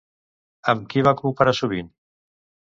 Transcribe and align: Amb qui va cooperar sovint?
Amb 0.73 0.87
qui 0.95 1.05
va 1.09 1.15
cooperar 1.21 1.55
sovint? 1.61 1.95